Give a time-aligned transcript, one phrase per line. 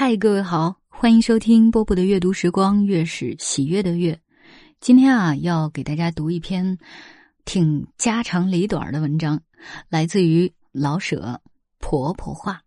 [0.00, 4.16] 嗨，各位好，欢迎收听波波的阅读时光，月是喜悦的月。
[4.78, 6.78] 今天啊，要给大家读一篇
[7.44, 9.42] 挺家长里短的文章，
[9.88, 11.40] 来自于老舍
[11.80, 12.62] 婆婆话。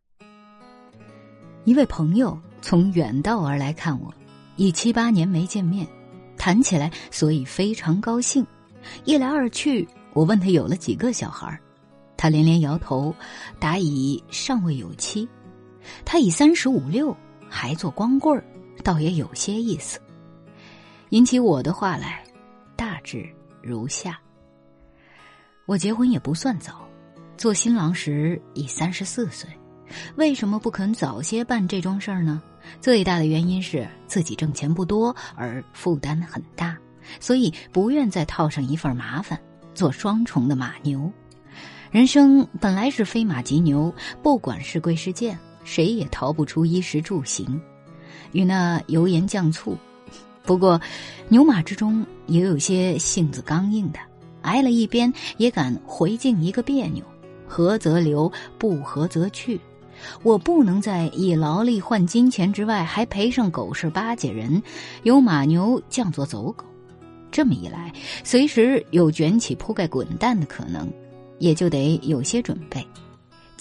[1.64, 4.14] 一位朋友从远道而来看我，
[4.58, 5.88] 已七八年没见面，
[6.38, 8.46] 谈起来所以非常高兴。
[9.06, 11.58] 一来二去，我问他有了几个小孩
[12.18, 13.16] 他连连摇头，
[13.58, 15.26] 答以尚未有妻。
[16.06, 17.16] 他已三十五六，
[17.50, 18.44] 还做光棍儿，
[18.84, 20.00] 倒也有些意思。
[21.10, 22.24] 引起我的话来，
[22.76, 23.28] 大致
[23.62, 24.20] 如下：
[25.66, 26.88] 我结婚也不算早，
[27.38, 29.50] 做新郎时已三十四岁。
[30.16, 32.42] 为什么不肯早些办这桩事儿呢？
[32.80, 36.78] 最大的原因是自己挣钱不多，而负担很大，
[37.20, 39.38] 所以不愿再套上一份麻烦，
[39.74, 41.12] 做双重的马牛。
[41.90, 45.38] 人生本来是飞马及牛，不管是贵是贱。
[45.72, 47.62] 谁也逃不出衣食住行，
[48.34, 49.78] 与那油盐酱醋。
[50.44, 50.78] 不过，
[51.30, 54.00] 牛马之中也有些性子刚硬的，
[54.42, 57.02] 挨了一鞭也敢回敬一个别扭。
[57.48, 59.58] 合则留，不合则去。
[60.24, 64.62] 我不能在以劳力换金钱之外，还赔上狗事巴结人，
[65.04, 66.66] 有马牛降作走狗。
[67.32, 67.94] 这么一来，
[68.26, 70.92] 随时有卷起铺盖滚蛋的可能，
[71.40, 72.86] 也就得有些准备。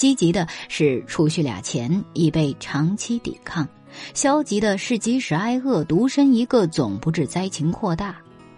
[0.00, 3.66] 积极的是储蓄俩钱，以备长期抵抗；
[4.14, 8.16] 消极的是即使挨饿，独身一个总不致灾情扩大。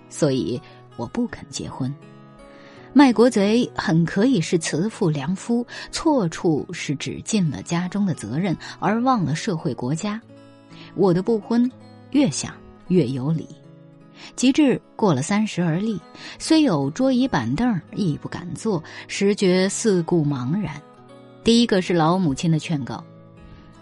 [0.09, 0.63] 所以
[0.97, 1.93] 我不肯结婚。
[2.93, 10.23] 卖国贼很可以是慈父良夫，错处是只尽了家中的责任，而忘了社会国家。
[10.95, 11.69] 我的不婚，
[12.13, 12.55] 越想
[12.87, 13.49] 越有理。
[14.37, 16.01] 及至过了三十而立，
[16.39, 20.81] 虽有桌椅板凳，亦不敢坐，实觉四顾茫然。
[21.45, 23.03] 第一个是老母亲的劝告，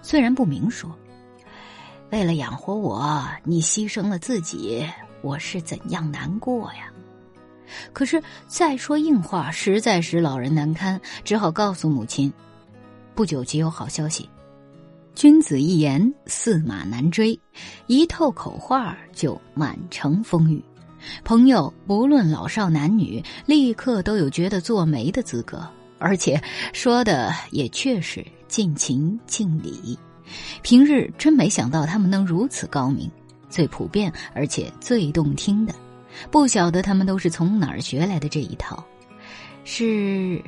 [0.00, 0.91] 虽然不明说，
[2.11, 4.89] 为了养活我，你牺牲了自己，
[5.20, 6.91] 我是怎样难过呀？
[7.93, 12.32] 可是再说硬话，实在使老人难堪，只好告诉母亲，
[13.15, 14.26] 不久即有好消息。
[15.15, 17.38] 君子一言，驷马难追，
[17.88, 20.65] 一透口话就满城风雨。
[21.25, 25.62] 朋友不论老少男女，立刻都有觉得做媒的资格。
[26.00, 29.97] 而且说的也确实尽情尽礼，
[30.62, 33.09] 平日真没想到他们能如此高明，
[33.49, 35.75] 最普遍而且最动听的，
[36.31, 38.83] 不晓得他们都是从哪儿学来的这一套。
[39.65, 40.43] 是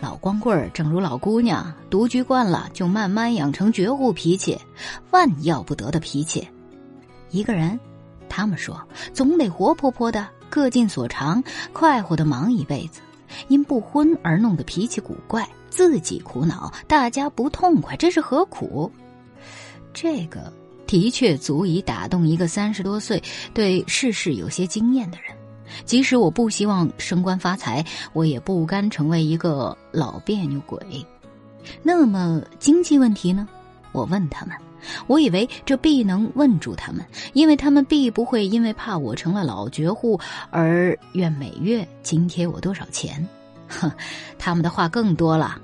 [0.00, 4.58] 老光棍儿，正如老姑娘，独居惯了，就慢慢养成绝户脾气，
[5.12, 6.46] 万要不得的脾气。
[7.30, 7.78] 一个人，
[8.28, 8.82] 他们说
[9.14, 11.42] 总得活泼泼的，各尽所长，
[11.72, 13.00] 快活的忙一辈子。
[13.48, 18.90] 因不婚而弄得脾气古怪，自己苦恼，大家不痛快，这是何苦？
[19.92, 20.52] 这个
[20.86, 23.22] 的确足以打动一个三十多岁、
[23.52, 25.36] 对世事有些经验的人。
[25.84, 27.84] 即使我不希望升官发财，
[28.14, 30.78] 我也不甘成为一个老别扭鬼。
[31.82, 33.46] 那么经济问题呢？
[33.92, 34.56] 我问他们，
[35.06, 40.18] 我以为这必能问住他们，因为他们必不会因为怕我成了老绝户
[40.50, 43.26] 而愿每月津贴我多少钱。
[43.68, 43.90] 哼，
[44.38, 45.60] 他们的话更多了。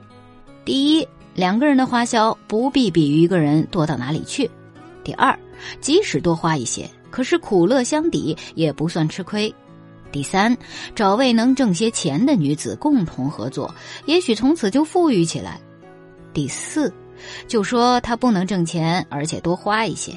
[0.65, 4.49] 第一，两个人的花销不必比一个人多到哪里去；
[5.03, 5.39] 第二，
[5.81, 9.51] 即使多花一些，可是苦乐相抵，也不算吃亏；
[10.13, 10.57] 第三，
[10.95, 13.75] 找位能挣些钱的女子共同合作，
[14.07, 15.53] 也许从此就富裕起来；
[16.33, 16.93] 第四，
[17.47, 20.13] 就说他不能挣钱，而且多花一些。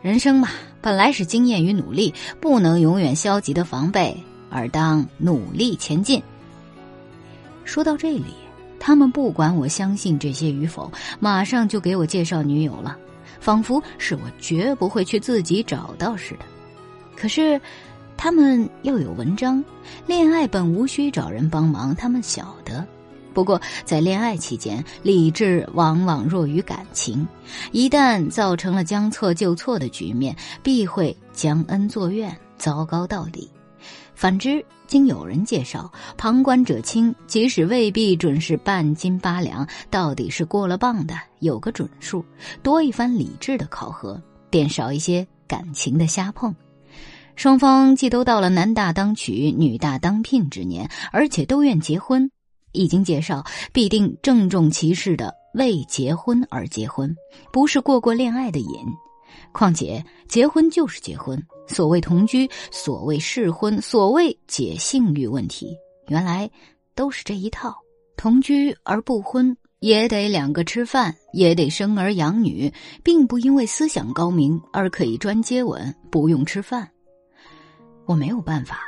[0.00, 0.48] 人生嘛，
[0.80, 4.16] 本来是经验与努力，不能永远消极的防备，
[4.50, 6.20] 而当努力前进。
[7.64, 8.34] 说到这里，
[8.80, 10.90] 他们不管我相信这些与否，
[11.20, 12.96] 马上就给我介绍女友了，
[13.38, 16.44] 仿佛是我绝不会去自己找到似的。
[17.16, 17.60] 可是，
[18.16, 19.64] 他们又有文章，
[20.06, 22.84] 恋爱本无需找人帮忙，他们晓得。
[23.32, 27.26] 不过，在恋爱期间，理智往往弱于感情，
[27.72, 33.50] 一旦造成了将错就错的局面，必会将恩作怨，糟糕到底。
[34.14, 42.24] 反之，经有人介绍，旁观者清，即使未必准是半斤八两，到底是过了磅的，有个准数。
[42.62, 46.54] 多一番理智的考核，便少一些感情的瞎碰。
[47.34, 52.30] 双方既都到了男大当娶、女大当聘之年，而且都愿结婚，
[52.72, 57.14] 一经介绍，必定郑重其事的为结婚而结婚，
[57.52, 58.68] 不是过过恋爱的瘾。
[59.52, 65.76] 况且结婚就是结婚，所谓同居，所谓试婚，所谓解性欲问题，
[66.08, 66.50] 原来
[66.94, 67.76] 都是这一套。
[68.16, 72.72] 同居而不婚，也得两个吃饭，也得生儿养女，
[73.02, 76.88] 并不因为思想高明而可以专接吻，不用吃饭。
[78.04, 78.78] 我没有办法，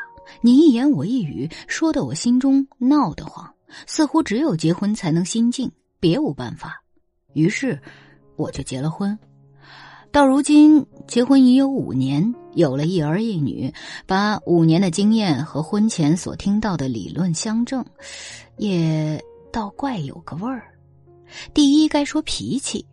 [0.41, 3.53] 你一言我一语，说的我心中闹得慌，
[3.87, 6.83] 似乎只有结婚才能心静，别无办法。
[7.33, 7.81] 于是，
[8.37, 9.19] 我就结了婚。
[10.13, 13.75] 到如今，结婚已有五年，有了一儿一女，
[14.07, 17.85] 把五年的经验和婚前所听到的理论相证，
[18.57, 19.21] 也
[19.53, 20.73] 倒怪有个味儿。
[21.53, 22.87] 第一，该说脾气，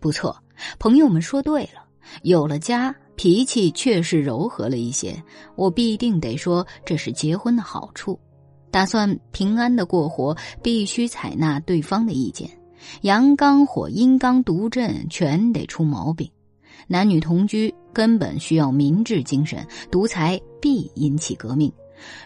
[0.00, 0.36] 不错，
[0.78, 1.82] 朋友们说对了，
[2.22, 5.16] 有了家，脾气确实柔和了一些。
[5.54, 8.20] 我必定得说，这是结婚的好处。
[8.76, 12.46] 打算平安的过活，必须采纳对方的意见，
[13.00, 16.30] 阳刚火阴刚独振，全得出毛病。
[16.86, 21.72] 男女同居根本需要明智精神，独裁必引起革命。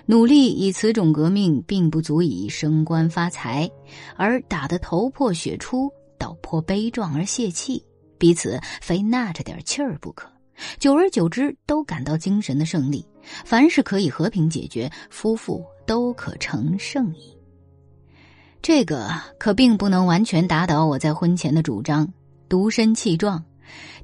[0.07, 3.71] 努力以此种革命，并不足以升官发财，
[4.17, 5.89] 而打得头破血出，
[6.19, 7.81] 倒颇悲壮而泄气，
[8.19, 10.29] 彼此非纳着点气儿不可。
[10.79, 13.07] 久而久之，都感到精神的胜利。
[13.45, 17.37] 凡是可以和平解决，夫妇都可成圣矣。
[18.63, 22.11] 这个可并不能完全打倒我在婚前的主张，
[22.49, 23.43] 独身气壮。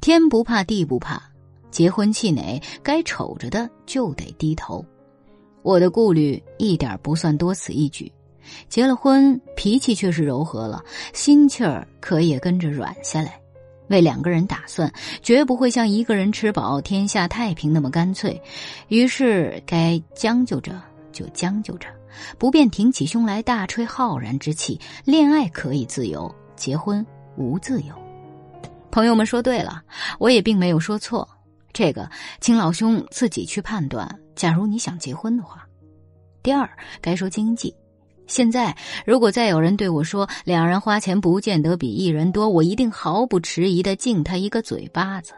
[0.00, 1.22] 天不怕地不怕，
[1.70, 4.84] 结婚气馁，该瞅着的就得低头。
[5.62, 8.12] 我的顾虑一点不算多此一举，
[8.68, 13.40] 结了婚，脾气却是柔和了，心气儿可也跟着软下来。
[13.88, 14.92] 为两个人打算，
[15.22, 18.40] 绝不会像一个人吃饱天下太平那么干脆。
[18.88, 20.80] 于是该将就着
[21.12, 21.88] 就将就着，
[22.38, 24.80] 不便挺起胸来大吹浩然之气。
[25.04, 27.04] 恋爱可以自由，结婚
[27.36, 27.94] 无自由。
[28.90, 29.82] 朋友们说对了，
[30.18, 31.28] 我也并没有说错。
[31.72, 32.08] 这个，
[32.40, 34.08] 请老兄自己去判断。
[34.34, 35.66] 假如你想结婚的话，
[36.42, 36.68] 第二
[37.00, 37.74] 该说经济。
[38.26, 45.32] 现在如果再有人对我说两人花钱不见得比一人多，我一定毫不迟疑的敬他一个嘴巴子。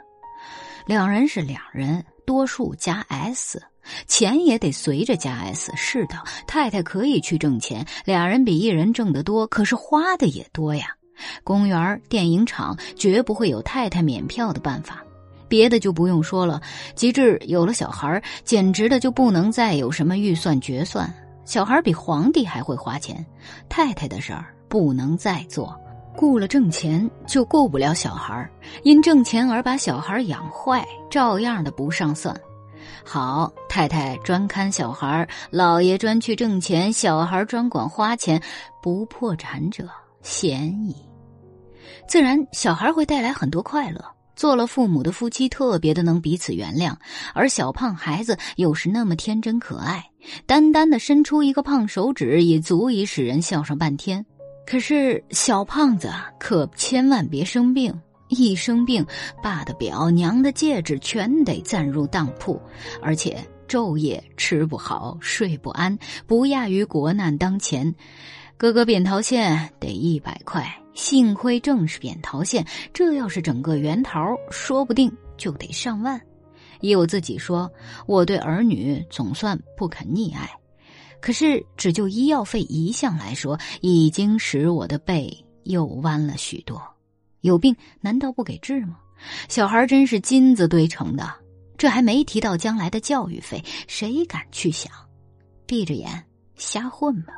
[0.87, 3.63] 两人是两人，多数加 s，
[4.07, 5.71] 钱也得随着加 s。
[5.77, 10.87] 是的，太太可以去挣钱，两人比一人挣得多，可是花的也多呀。
[11.45, 15.05] 公园、电影场绝不会有太太免票的办法，
[15.47, 16.63] 别的就不用说了。
[16.95, 21.13] 及至有了小孩，简直的就不能再有什么预算决算。
[21.49, 23.25] 小孩比皇帝还会花钱，
[23.71, 25.75] 太太的事儿不能再做。
[26.15, 28.47] 顾了挣钱，就顾不了小孩
[28.83, 32.39] 因挣钱而把小孩养坏，照样的不上算。
[33.03, 38.43] 好，太太专看小孩老爷专去挣钱，小孩专管花钱，
[38.83, 39.89] 不破产者
[40.21, 40.95] 鲜矣。
[42.07, 44.05] 自然，小孩会带来很多快乐。
[44.37, 46.95] 做了父母的夫妻特别的能彼此原谅，
[47.35, 50.09] 而小胖孩子又是那么天真可爱，
[50.47, 54.25] 单单的伸出一个胖手指也足以使人笑上半天。
[54.67, 57.99] 可是小胖子可千万别生病，
[58.29, 59.07] 一生病，
[59.43, 62.61] 爸的表、娘的戒指全得暂入当铺，
[63.01, 67.95] 而且昼夜吃不好、睡不安，不亚于国难当前。
[68.57, 70.67] 割割扁桃腺得一百块。
[70.95, 76.21] 幸亏正是扁桃腺，这要是整个圆桃，说不定就得上万。
[76.81, 77.71] 依我自己说，
[78.07, 80.51] 我对儿女总算不肯溺爱，
[81.21, 86.83] 可是只就医药费一项来说，已经使我的背又弯了许多。
[87.41, 88.99] 有病难道不给治吗？
[89.49, 91.33] 小孩真是金子堆成的，
[91.77, 94.93] 这还没提到将来的教育费，谁敢去想？
[95.67, 96.25] 闭着眼
[96.57, 97.35] 瞎混吧。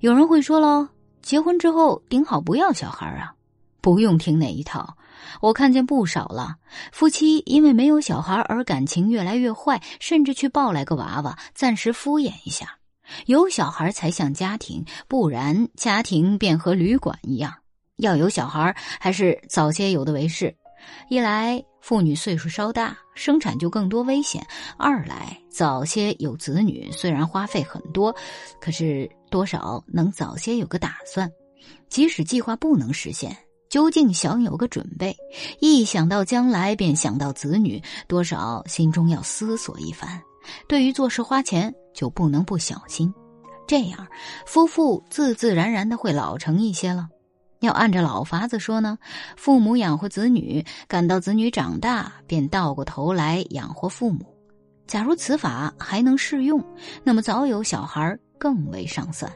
[0.00, 0.88] 有人会说喽。
[1.20, 3.34] 结婚之后顶好不要小孩啊，
[3.82, 4.96] 不用听那一套。
[5.40, 6.56] 我看见不少了，
[6.92, 12.78] 夫妻因为没有小孩而感情越来越坏，甚至去抱来个娃娃，暂时敷衍一下。
[13.26, 17.54] 有小孩才像家庭，不然家庭便和旅馆一样。
[17.96, 20.54] 要有小孩，还是早些有的为是。
[21.08, 24.42] 一来妇女岁数稍大，生产就更多危险；
[24.76, 28.14] 二来早些有子女，虽然花费很多，
[28.60, 29.10] 可是。
[29.30, 31.30] 多少能早些有个打算，
[31.90, 33.36] 即使计划不能实现，
[33.68, 35.16] 究竟想有个准备。
[35.60, 40.20] 一想到将来，便想到子女，多少心中要思索一番。
[40.66, 43.12] 对于做事花钱，就不能不小心，
[43.66, 44.06] 这样
[44.46, 47.08] 夫妇自自然然的会老成一些了。
[47.60, 48.98] 要按着老法子说呢，
[49.36, 54.24] 父母养活子女，感到子女长大，便倒过头来养活父母。
[54.86, 56.64] 假如此法还能适用，
[57.04, 59.30] 那么早有小孩更为上算。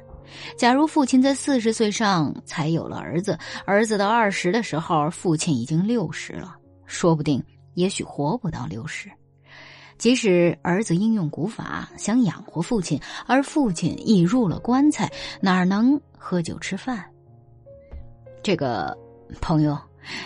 [0.56, 6.54] 假如父亲在四十岁上才有了儿子，儿子到二十的时候，父亲已经六十了，
[6.86, 7.42] 说不定
[7.74, 9.10] 也许活不到六十。
[9.98, 15.08] 即使儿子应用古法想养活父亲，而父亲已入了棺材，
[15.40, 17.04] 哪能喝酒吃饭？
[18.42, 18.96] 这个
[19.40, 19.78] 朋友，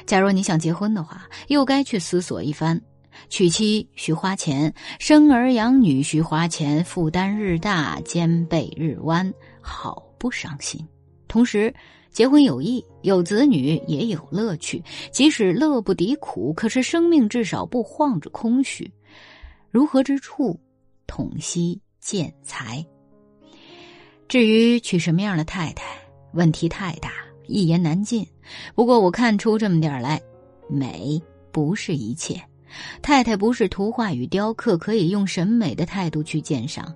[0.06, 2.80] 假如你想结婚的话，又该去思索一番。
[3.28, 9.30] 娶妻需花钱，生儿养女需花钱，负担日大，肩背日弯，
[9.66, 10.86] 好不伤心。
[11.26, 11.74] 同时，
[12.10, 14.82] 结婚有益，有子女也有乐趣。
[15.10, 18.90] 即使乐不敌苦，可是生命至少不晃着空虚。
[19.70, 20.58] 如何之处，
[21.06, 22.86] 统悉见财。
[24.28, 25.84] 至于娶什么样的太太，
[26.32, 27.10] 问题太大，
[27.46, 28.26] 一言难尽。
[28.74, 30.22] 不过我看出这么点儿来，
[30.68, 31.20] 美
[31.50, 32.40] 不是一切。
[33.02, 36.94] 太太不是图画与雕刻，可以用审美的态度去鉴赏。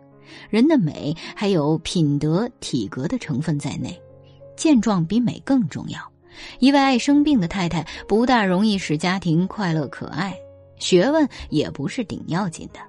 [0.48, 4.00] 人的美还有品德、体格的成分在内。
[4.56, 5.98] 健壮比美更重要。
[6.58, 10.36] 一位爱生病的太太不大容易使家庭快乐可爱。
[10.78, 12.80] 学问也不是顶要紧的，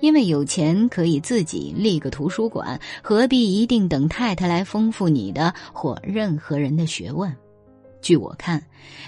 [0.00, 7.34] 因为有钱可以自己立个图书馆，何必一定等太太来丰富你的或任何人的学问？
[8.00, 8.62] 据我看，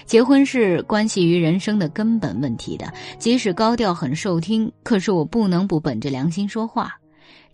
[0.05, 2.91] 结婚是关系于人生的根本问题的。
[3.17, 7.00] 即使高调很受听，可是我不能不本着良心说话。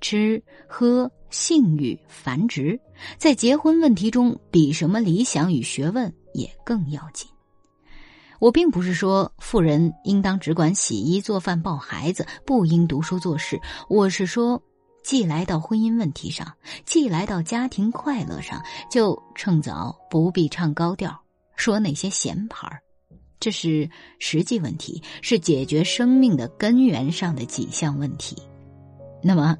[0.01, 1.11] 吃喝。
[1.29, 2.79] 性欲繁殖，
[3.17, 7.29] 在结婚问题中，比什么理想与学问也更要紧。
[8.39, 13.59] 我并不是说富人应当只管洗衣做饭抱孩子，不应读书做事。
[13.89, 14.63] 我是说，
[15.03, 21.13] 既来到婚姻问题上，既来到家庭快乐上，就趁早不必唱高调，
[21.57, 22.81] 说那些闲牌儿。
[23.37, 28.37] 这是实际问题，是解决生命的根源上的几项问题。
[29.21, 29.57] 那么，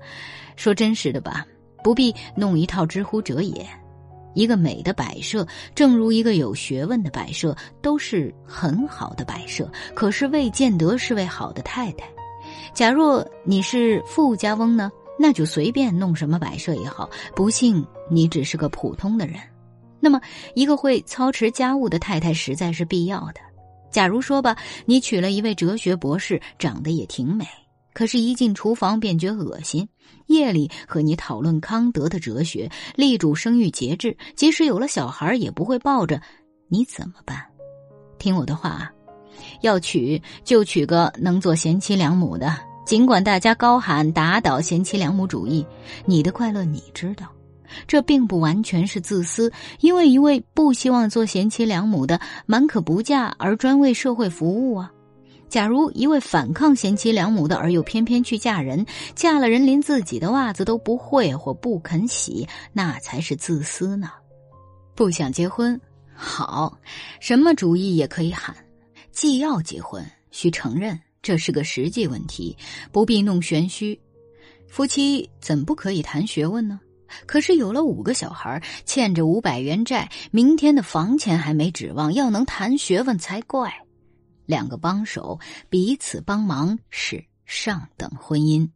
[0.55, 1.45] 说真实的吧。
[1.83, 3.65] 不必弄一套知乎者也，
[4.33, 9.71] 一个美的摆设，正如一个有学问的摆设，都是很好的摆设。
[9.95, 12.05] 可是未见得是位好的太太。
[12.73, 17.09] 假若你是富家翁呢，那就随便弄什么摆设也好。
[17.35, 19.39] 不幸你只是个普通的人，
[19.99, 20.19] 那么
[20.55, 23.39] 一个会操持家务的太太实在是必要的。
[23.91, 27.45] 假如说吧，你娶了一位哲学博士，长得也挺美。
[27.97, 29.89] 可是，一进厨房便觉恶心。
[30.27, 36.21] 夜里和你讨论康德的哲学，力主生育节制，即使有了小孩也不会抱着，
[36.67, 37.43] 你怎么办？
[38.19, 38.87] 听我的话，
[39.61, 42.55] 要娶就娶个能做贤妻良母的。
[42.85, 45.65] 尽管大家高喊打倒贤妻良母主义，
[46.05, 47.25] 你的快乐你知道，
[47.87, 54.91] 这并不完全是自私，因为一位不希望做贤妻良母的，满可不嫁而专为社会服务啊。
[55.49, 58.85] 假如一位反抗贤妻良母的，而又偏偏去嫁人，
[59.15, 64.11] 嫁了人连自己的袜子都不会或不肯洗，那才是自私呢。
[64.93, 65.79] 不想结婚，
[66.13, 66.77] 好，
[67.19, 68.55] 什么主意也可以喊。
[69.11, 72.55] 既要结婚，需承认这是个实际问题，
[72.91, 73.99] 不必弄玄虚。
[74.67, 76.79] 夫妻怎不可以谈学问呢？
[77.25, 83.73] 可是有了五个小孩，欠着五百元债，明天的房钱还没指望，要能谈学问才怪。
[84.47, 85.39] 两个帮手
[85.69, 88.67] 彼此帮忙是上等婚姻。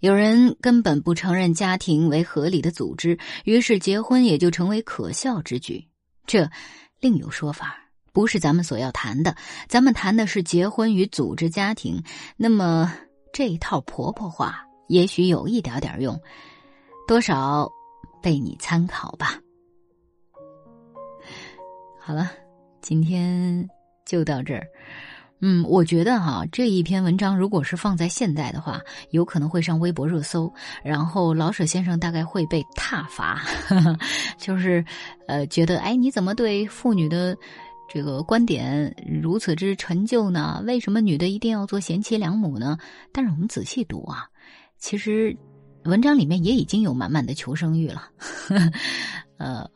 [0.00, 5.88] 有人根本不承认家庭为合理的组织，于是结婚也就成为可笑之举。
[6.26, 6.50] 这
[7.00, 7.78] 另有说法，
[8.12, 9.34] 不是咱们所要谈的。
[9.66, 12.02] 咱们谈的是结婚与组织家庭。
[12.36, 12.92] 那么
[13.32, 16.20] 这套婆婆话也许有一点点用，
[17.08, 17.66] 多少
[18.22, 19.40] 被你参考吧。
[21.98, 22.30] 好了，
[22.82, 23.66] 今天。
[24.14, 24.64] 就到这儿，
[25.40, 28.80] 嗯，我觉得哈，这一篇文章如果是放在现在的话，
[29.10, 30.52] 有可能会上微博热搜，
[30.84, 33.42] 然后老舍先生大概会被挞伐，
[34.38, 34.84] 就是，
[35.26, 37.36] 呃，觉得哎，你怎么对妇女的
[37.92, 40.62] 这个观点如此之陈旧呢？
[40.64, 42.78] 为什么女的一定要做贤妻良母呢？
[43.12, 44.28] 但是我们仔细读啊，
[44.78, 45.36] 其实
[45.86, 48.08] 文章里面也已经有满满的求生欲了，
[49.38, 49.68] 呃，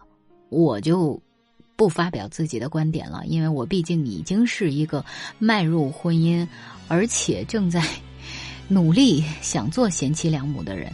[0.49, 1.21] 我就。
[1.79, 5.05] 不发表自己的观点了，因为我毕竟已经是一个
[5.39, 6.45] 迈入婚姻，
[6.89, 7.81] 而且正在
[8.67, 10.93] 努力想做贤妻良母的人。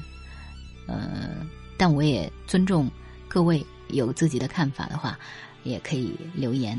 [0.86, 1.30] 呃，
[1.78, 2.90] 但我也尊重
[3.28, 5.18] 各位有自己的看法的话，
[5.62, 6.78] 也可以留言。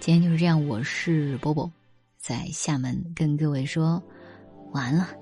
[0.00, 1.70] 今天就是这样，我是波波，
[2.18, 4.02] 在厦门跟各位说
[4.72, 5.21] 晚安了。